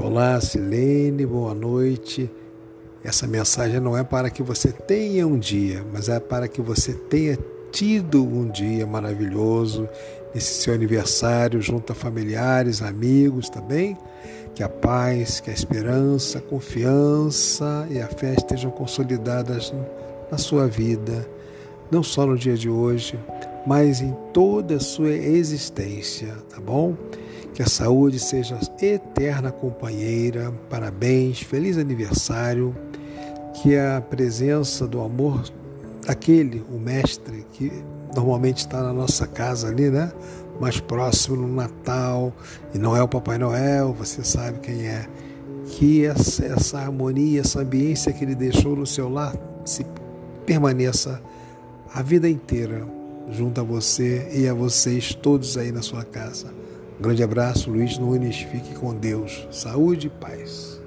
[0.00, 2.30] Olá, Silene, boa noite.
[3.02, 6.92] Essa mensagem não é para que você tenha um dia, mas é para que você
[6.92, 7.36] tenha
[7.72, 9.88] tido um dia maravilhoso
[10.32, 13.98] nesse seu aniversário, junto a familiares, amigos também.
[14.54, 19.74] Que a paz, que a esperança, a confiança e a fé estejam consolidadas
[20.30, 21.28] na sua vida,
[21.90, 23.18] não só no dia de hoje,
[23.66, 26.94] mas em toda a sua existência, tá bom?
[27.54, 30.52] Que a saúde seja eterna companheira.
[30.70, 32.74] Parabéns, feliz aniversário.
[33.54, 35.42] Que a presença do amor
[36.06, 37.70] daquele, o mestre, que
[38.14, 40.10] normalmente está na nossa casa ali, né?
[40.60, 42.32] Mais próximo no Natal,
[42.74, 45.06] e não é o Papai Noel, você sabe quem é.
[45.66, 49.84] Que essa, essa harmonia, essa ambiência que ele deixou no seu lar se
[50.46, 51.20] permaneça
[51.92, 52.86] a vida inteira
[53.30, 56.52] junto a você e a vocês todos aí na sua casa.
[56.98, 58.40] Um grande abraço, Luiz Nunes.
[58.40, 59.46] Fique com Deus.
[59.52, 60.77] Saúde e paz.